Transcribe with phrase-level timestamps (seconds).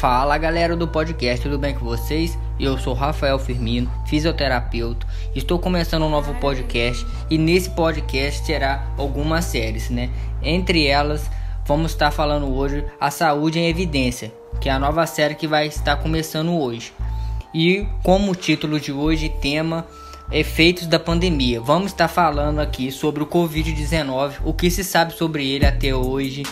[0.00, 2.38] Fala galera do podcast, tudo bem com vocês?
[2.58, 5.06] Eu sou Rafael Firmino, fisioterapeuta.
[5.34, 10.08] Estou começando um novo podcast e nesse podcast terá algumas séries, né?
[10.42, 11.30] Entre elas,
[11.66, 15.66] vamos estar falando hoje a saúde em evidência, que é a nova série que vai
[15.66, 16.94] estar começando hoje.
[17.52, 19.86] E como título de hoje, tema
[20.32, 21.60] efeitos da pandemia.
[21.60, 26.42] Vamos estar falando aqui sobre o COVID-19, o que se sabe sobre ele até hoje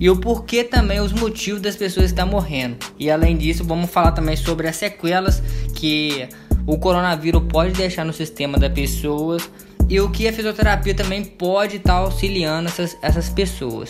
[0.00, 2.78] e o porquê também os motivos das pessoas estar morrendo.
[2.98, 5.42] E além disso, vamos falar também sobre as sequelas
[5.74, 6.28] que
[6.66, 9.50] o coronavírus pode deixar no sistema das pessoas
[9.88, 13.88] e o que a fisioterapia também pode estar auxiliando essas, essas pessoas.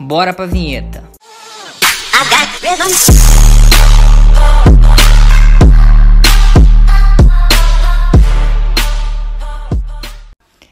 [0.00, 1.04] Bora pra vinheta.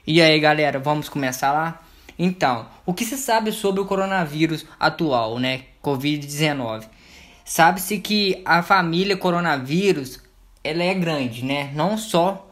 [0.06, 1.83] E aí galera, vamos começar lá?
[2.18, 5.62] Então, o que se sabe sobre o coronavírus atual, né?
[5.82, 6.84] Covid-19.
[7.44, 10.20] Sabe-se que a família coronavírus
[10.62, 11.70] ela é grande, né?
[11.74, 12.48] Não só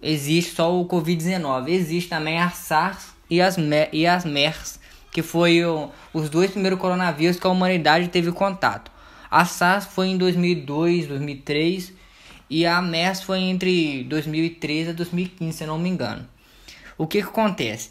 [0.00, 3.56] existe só o Covid-19, existe também a SARS e as,
[3.92, 4.78] e as MERS,
[5.10, 8.92] que foi o, os dois primeiros coronavírus que a humanidade teve contato.
[9.30, 11.92] A SARS foi em 2002, 2003
[12.48, 16.26] e a MERS foi entre 2013 e 2015, se não me engano.
[16.96, 17.90] O que, que acontece?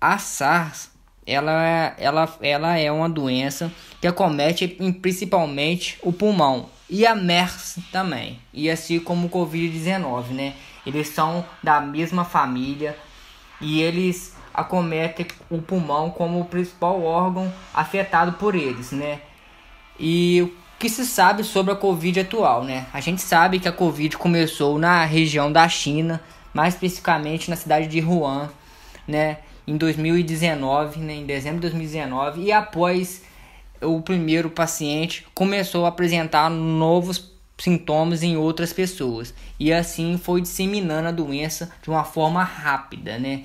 [0.00, 0.90] A SARS
[1.26, 4.68] ela, ela, ela é uma doença que acomete
[5.02, 10.54] principalmente o pulmão e a MERS também, e assim como o Covid-19, né?
[10.86, 12.96] Eles são da mesma família
[13.60, 19.20] e eles acometem o pulmão como o principal órgão afetado por eles, né?
[19.98, 22.86] E o que se sabe sobre a Covid atual, né?
[22.92, 26.22] A gente sabe que a Covid começou na região da China,
[26.54, 28.48] mais especificamente na cidade de Wuhan,
[29.08, 29.38] né?
[29.66, 33.22] Em 2019, né, em dezembro de 2019, e após
[33.80, 41.08] o primeiro paciente começou a apresentar novos sintomas em outras pessoas e assim foi disseminando
[41.08, 43.44] a doença de uma forma rápida, né?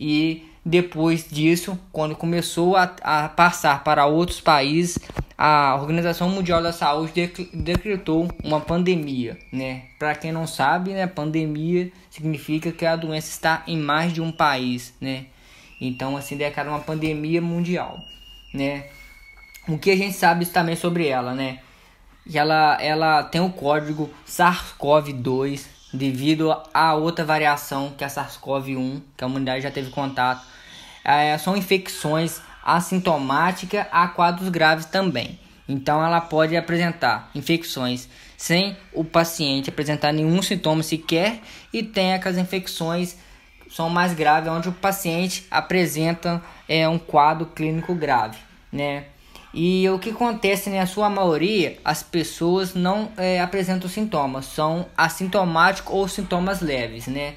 [0.00, 4.98] E depois disso, quando começou a, a passar para outros países,
[5.36, 9.82] a Organização Mundial da Saúde decretou uma pandemia, né?
[9.98, 14.30] Para quem não sabe, né, pandemia significa que a doença está em mais de um
[14.30, 15.26] país, né?
[15.84, 17.98] Então, assim, declara uma pandemia mundial,
[18.54, 18.86] né?
[19.66, 21.58] O que a gente sabe também sobre ela, né?
[22.24, 29.02] Que ela, ela tem o código SARS-CoV-2 devido a outra variação que é a SARS-CoV-1,
[29.16, 30.46] que a humanidade já teve contato.
[31.04, 35.36] É, são infecções assintomáticas a quadros graves também.
[35.68, 41.40] Então ela pode apresentar infecções sem o paciente apresentar nenhum sintoma sequer
[41.72, 43.16] e tem aquelas infecções
[43.72, 48.38] são mais graves, onde o paciente apresenta é, um quadro clínico grave,
[48.70, 49.04] né?
[49.54, 54.86] E o que acontece, na né, sua maioria, as pessoas não é, apresentam sintomas, são
[54.96, 57.34] assintomáticos ou sintomas leves, né?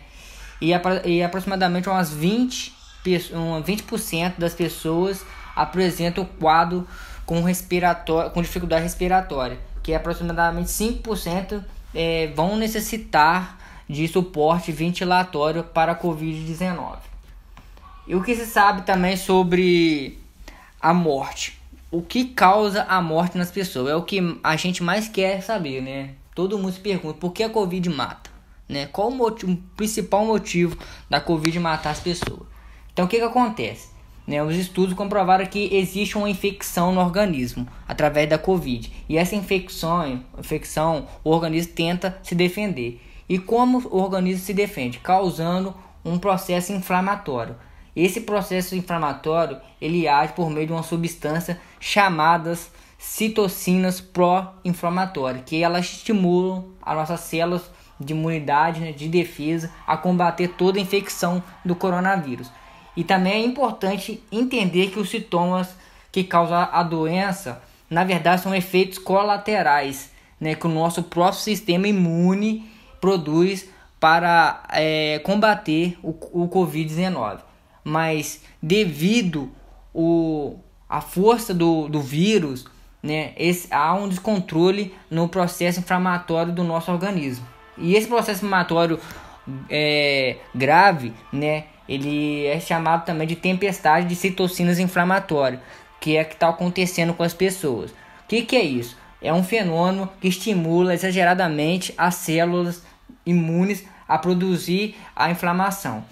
[0.61, 0.71] E,
[1.05, 2.73] e aproximadamente umas 20,
[3.05, 5.25] 20% das pessoas
[5.55, 6.87] apresentam o quadro
[7.25, 11.63] com, respiratório, com dificuldade respiratória, que é aproximadamente 5%
[11.93, 13.57] é, vão necessitar
[13.87, 16.97] de suporte ventilatório para a Covid-19.
[18.07, 20.19] E o que se sabe também sobre
[20.79, 21.59] a morte?
[21.91, 23.89] O que causa a morte nas pessoas?
[23.89, 26.11] É o que a gente mais quer saber, né?
[26.35, 28.29] Todo mundo se pergunta por que a Covid mata,
[28.67, 28.87] né?
[28.87, 30.77] Qual o, motivo, o principal motivo
[31.09, 32.41] da Covid matar as pessoas?
[32.91, 33.95] Então o que, que acontece?
[34.27, 38.91] Né, os estudos comprovaram que existe uma infecção no organismo através da Covid.
[39.07, 42.99] E essa infecção, infecção, o organismo tenta se defender.
[43.27, 44.99] E como o organismo se defende?
[44.99, 47.55] Causando um processo inflamatório.
[47.95, 55.85] Esse processo inflamatório ele age por meio de uma substância chamadas citocinas pró-inflamatórias, que elas
[55.85, 57.69] estimulam as nossas células
[57.99, 62.51] de imunidade, né, de defesa, a combater toda a infecção do coronavírus.
[62.95, 65.69] E também é importante entender que os sintomas
[66.11, 71.87] que causam a doença, na verdade, são efeitos colaterais, né, que o nosso próprio sistema
[71.87, 72.69] imune
[73.05, 73.69] produz
[73.99, 77.37] para é, combater o, o Covid-19.
[77.83, 79.51] Mas devido
[79.93, 80.57] o,
[80.89, 82.65] a força do, do vírus,
[83.03, 87.45] né, esse, há um descontrole no processo inflamatório do nosso organismo.
[87.77, 88.99] E esse processo inflamatório
[89.69, 95.61] é, grave, né, ele é chamado também de tempestade de citocinas inflamatórias,
[96.01, 97.91] que é que está acontecendo com as pessoas.
[97.91, 98.97] O que, que é isso?
[99.21, 102.81] É um fenômeno que estimula exageradamente as células
[103.25, 106.03] imunes a produzir a inflamação.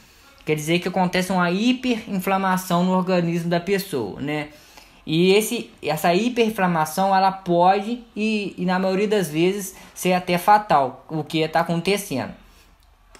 [0.45, 4.49] Quer dizer que acontece uma hiperinflamação no organismo da pessoa, né?
[5.05, 11.05] E esse, essa hiperinflamação ela pode e, e na maioria das vezes ser até fatal,
[11.09, 12.33] o que está acontecendo,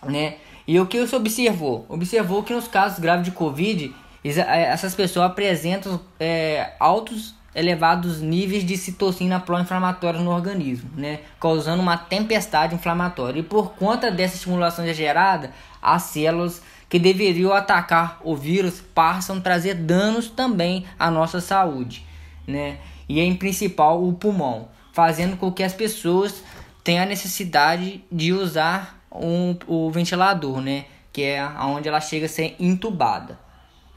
[0.04, 0.36] né?
[0.66, 1.86] E o que você observou?
[1.89, 3.94] Observou que nos casos graves de Covid,
[4.24, 11.19] é, essas pessoas apresentam é, altos elevados níveis de citocina pró-inflamatória no organismo, né?
[11.39, 13.39] causando uma tempestade inflamatória.
[13.39, 15.51] E por conta dessa estimulação gerada,
[15.81, 22.05] as células que deveriam atacar o vírus passam a trazer danos também à nossa saúde,
[22.47, 22.77] né?
[23.09, 26.44] E em principal o pulmão, fazendo com que as pessoas
[26.83, 30.85] tenham a necessidade de usar um, o ventilador, né?
[31.11, 33.39] Que é onde ela chega a ser entubada.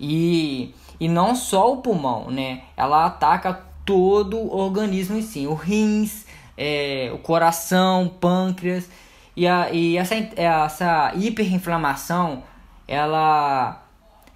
[0.00, 2.62] E, e não só o pulmão, né?
[2.76, 6.26] Ela ataca todo o organismo em si, o rins,
[6.56, 8.88] é, o coração, pâncreas.
[9.36, 12.42] E, a, e essa, essa hiperinflamação
[12.88, 13.82] ela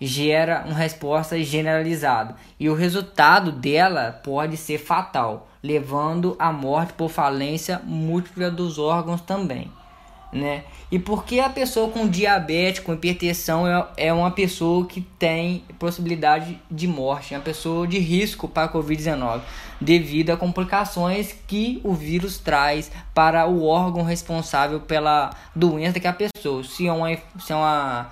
[0.00, 7.10] gera uma resposta generalizada e o resultado dela pode ser fatal, levando à morte por
[7.10, 9.70] falência múltipla dos órgãos também,
[10.32, 10.64] né?
[10.90, 16.60] E porque a pessoa com diabetes, com hipertensão é, é uma pessoa que tem possibilidade
[16.70, 19.40] de morte, é uma pessoa de risco para a COVID-19,
[19.80, 26.12] devido a complicações que o vírus traz para o órgão responsável pela doença que a
[26.12, 28.10] pessoa, se é uma, se é uma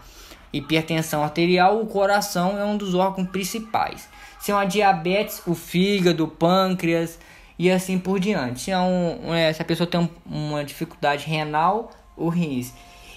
[0.52, 4.08] hipertensão arterial, o coração é um dos órgãos principais.
[4.40, 7.18] Se é uma diabetes, o fígado, o pâncreas
[7.58, 8.60] e assim por diante.
[8.60, 12.72] Se, é um, é, se a pessoa tem uma dificuldade renal, o rins.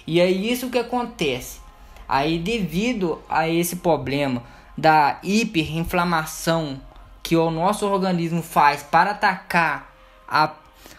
[0.06, 1.60] E é isso que acontece.
[2.08, 4.42] Aí, devido a esse problema
[4.76, 6.80] da hiperinflamação
[7.22, 9.92] que o nosso organismo faz para atacar
[10.28, 10.50] a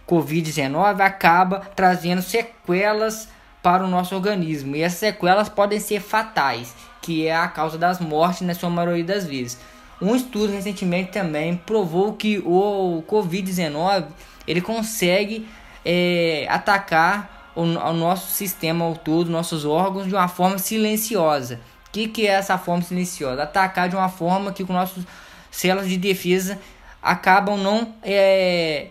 [0.07, 3.27] Covid-19, acaba trazendo sequelas
[3.61, 4.75] para o nosso organismo.
[4.75, 9.03] E essas sequelas podem ser fatais, que é a causa das mortes na sua maioria
[9.03, 9.59] das vezes.
[10.01, 14.05] Um estudo recentemente também provou que o Covid-19
[14.47, 15.47] ele consegue
[15.85, 21.59] é, atacar o, o, nosso sistema ao todo, nossos órgãos, de uma forma silenciosa.
[21.87, 23.43] O que, que é essa forma silenciosa?
[23.43, 25.03] Atacar de uma forma que com nossas
[25.51, 26.59] células de defesa
[27.01, 28.87] acabam não é,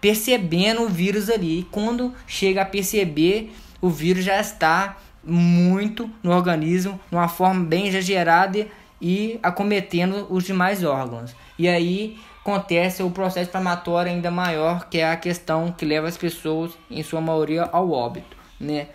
[0.00, 1.60] percebendo o vírus ali.
[1.60, 7.64] E quando chega a perceber, o vírus já está muito no organismo, de uma forma
[7.64, 8.66] bem exagerada
[9.00, 11.34] e acometendo os demais órgãos.
[11.58, 16.18] E aí acontece o processo inflamatório ainda maior, que é a questão que leva as
[16.18, 18.88] pessoas, em sua maioria, ao óbito, né?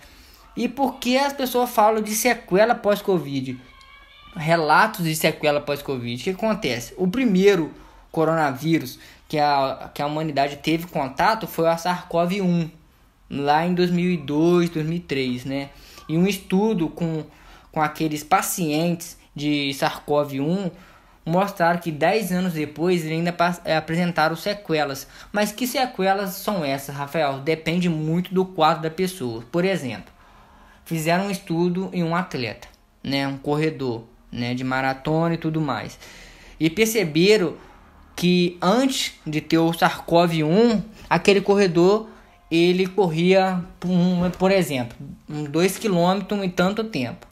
[0.55, 3.59] E por que as pessoas falam de sequela pós-Covid?
[4.35, 6.21] Relatos de sequela pós-Covid.
[6.21, 6.93] O que acontece?
[6.95, 7.73] O primeiro
[8.11, 12.69] coronavírus que a, que a humanidade teve contato foi a SARS-CoV-1,
[13.31, 15.69] lá em 2002, 2003, né?
[16.07, 17.23] E um estudo com,
[17.71, 20.71] com aqueles pacientes de SARS-CoV-1
[21.25, 23.35] mostraram que 10 anos depois eles ainda
[23.65, 25.07] é, apresentaram sequelas.
[25.31, 27.39] Mas que sequelas são essas, Rafael?
[27.39, 29.43] Depende muito do quadro da pessoa.
[29.51, 30.11] Por exemplo,
[30.85, 32.67] fizeram um estudo em um atleta,
[33.03, 35.99] né, um corredor, né, de maratona e tudo mais.
[36.59, 37.55] E perceberam
[38.15, 42.09] que antes de ter o SARS-CoV-1, aquele corredor
[42.51, 43.63] ele corria,
[44.37, 47.27] por exemplo, 2 km em tanto tempo.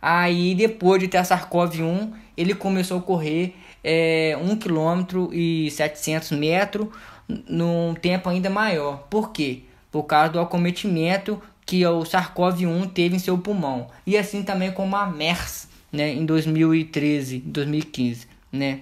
[0.00, 6.32] Aí depois de ter a SARS-CoV-1, ele começou a correr é, 1 km e 700
[6.32, 6.88] metros
[7.28, 9.06] num tempo ainda maior.
[9.08, 9.62] Por quê?
[9.90, 13.88] Por causa do acometimento que o SARS-CoV-1 teve em seu pulmão.
[14.06, 18.80] E assim também como a MERS, né, em 2013, 2015, né?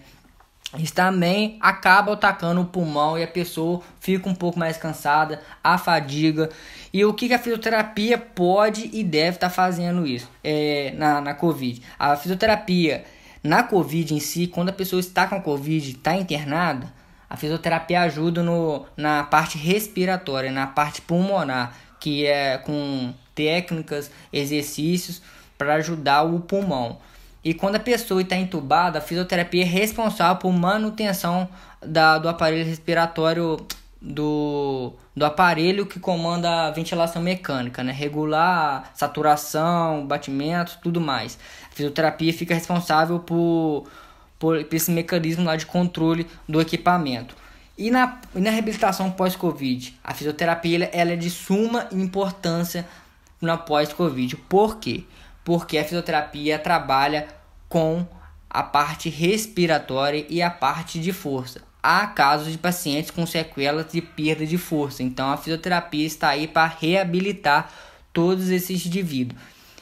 [0.78, 5.78] Isso também acaba atacando o pulmão e a pessoa fica um pouco mais cansada, a
[5.78, 6.50] fadiga.
[6.92, 11.34] E o que, a fisioterapia pode e deve estar tá fazendo isso é, na, na
[11.34, 11.80] Covid?
[11.98, 13.04] A fisioterapia
[13.44, 16.90] na Covid em si, quando a pessoa está com a Covid, está internada,
[17.28, 25.20] a fisioterapia ajuda no, na parte respiratória, na parte pulmonar, que é com técnicas, exercícios
[25.58, 26.98] para ajudar o pulmão.
[27.44, 31.46] E quando a pessoa está entubada, a fisioterapia é responsável por manutenção
[31.84, 33.58] da, do aparelho respiratório
[34.04, 37.92] do, do aparelho que comanda a ventilação mecânica, né?
[37.92, 41.38] Regular saturação, batimento, tudo mais.
[41.70, 43.84] A fisioterapia fica responsável por,
[44.38, 47.34] por, por esse mecanismo lá de controle do equipamento.
[47.76, 52.86] E na, e na reabilitação pós-Covid, a fisioterapia ela é de suma importância
[53.40, 54.36] na pós-Covid.
[54.36, 55.04] Por quê?
[55.44, 57.28] porque a fisioterapia trabalha
[57.68, 58.06] com
[58.48, 61.60] a parte respiratória e a parte de força.
[61.86, 66.48] Há casos de pacientes com sequelas de perda de força, então a fisioterapia está aí
[66.48, 67.70] para reabilitar
[68.10, 69.38] todos esses indivíduos.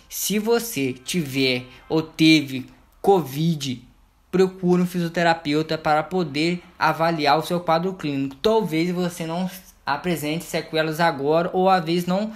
[0.08, 2.66] Se você tiver ou teve
[3.00, 3.92] Covid
[4.32, 8.34] procure um fisioterapeuta para poder avaliar o seu quadro clínico.
[8.36, 9.48] Talvez você não
[9.84, 12.32] apresente sequelas agora ou às vezes não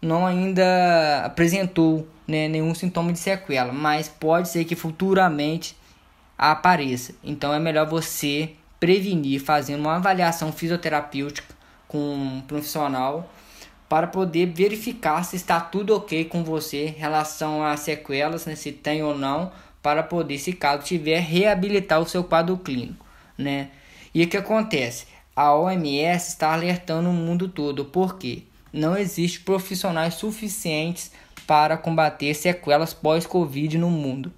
[0.00, 5.76] não ainda apresentou né, nenhum sintoma de sequela, mas pode ser que futuramente
[6.36, 7.14] apareça.
[7.24, 8.50] Então é melhor você
[8.82, 11.54] prevenir fazendo uma avaliação fisioterapêutica
[11.86, 13.30] com um profissional
[13.88, 18.72] para poder verificar se está tudo ok com você em relação às sequelas, né, se
[18.72, 23.06] tem ou não, para poder, se caso tiver, reabilitar o seu quadro clínico,
[23.38, 23.70] né?
[24.12, 25.06] E o que acontece?
[25.36, 31.12] A OMS está alertando o mundo todo, porque não existe profissionais suficientes
[31.46, 34.32] para combater sequelas pós-Covid no mundo.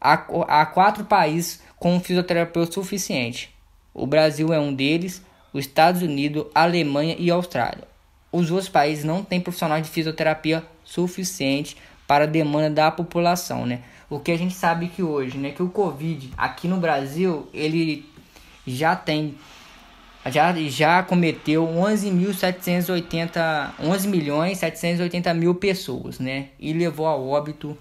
[0.00, 3.59] Há, quatro países com fisioterapeuta suficiente.
[3.92, 7.88] O Brasil é um deles, os Estados Unidos, Alemanha e Austrália.
[8.32, 13.82] Os outros países não têm profissionais de fisioterapia suficiente para a demanda da população, né?
[14.08, 18.04] O que a gente sabe que hoje, né, que o Covid aqui no Brasil, ele
[18.66, 19.36] já tem
[20.26, 26.48] já, já cometeu 11.780 11 milhões 780 mil pessoas, né?
[26.58, 27.78] E levou a óbito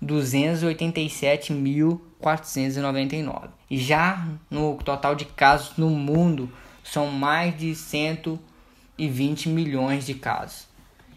[0.00, 3.48] 287 mil 499.
[3.70, 6.50] Já no total de casos no mundo,
[6.82, 10.66] são mais de 120 milhões de casos,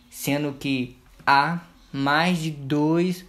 [0.09, 1.59] sendo que há
[1.93, 3.25] mais de 2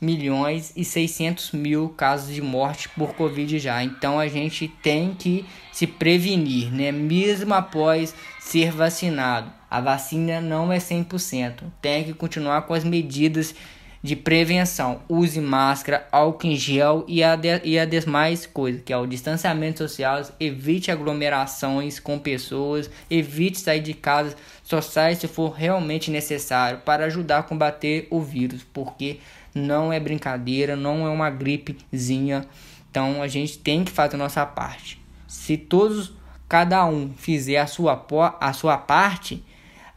[0.00, 3.84] milhões e 600 mil casos de morte por Covid já.
[3.84, 6.90] Então a gente tem que se prevenir, né?
[6.90, 9.52] Mesmo após ser vacinado.
[9.70, 11.64] A vacina não é 100%.
[11.82, 13.54] Tem que continuar com as medidas
[14.02, 15.02] de prevenção.
[15.08, 19.06] Use máscara, álcool em gel e a, de, e a demais coisas, que é o
[19.06, 20.22] distanciamento social.
[20.38, 22.90] Evite aglomerações com pessoas.
[23.10, 24.34] Evite sair de casa.
[24.62, 29.18] Só saia se for realmente necessário para ajudar a combater o vírus, porque
[29.54, 32.46] não é brincadeira, não é uma gripezinha.
[32.90, 35.00] Então a gente tem que fazer a nossa parte.
[35.26, 36.12] Se todos,
[36.48, 38.04] cada um fizer a sua,
[38.40, 39.44] a sua parte,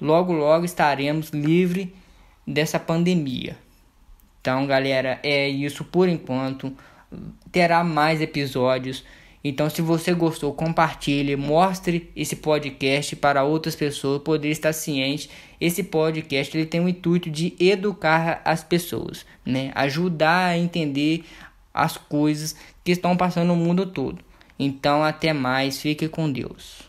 [0.02, 1.88] logo logo estaremos livres
[2.46, 3.63] dessa pandemia.
[4.44, 6.76] Então, galera, é isso por enquanto.
[7.50, 9.06] Terá mais episódios.
[9.42, 15.30] Então, se você gostou, compartilhe, mostre esse podcast para outras pessoas poder estar ciente.
[15.62, 19.72] Esse podcast ele tem o intuito de educar as pessoas, né?
[19.76, 21.24] Ajudar a entender
[21.74, 24.20] as coisas que estão passando no mundo todo.
[24.60, 26.82] Então, até mais, fique com Deus.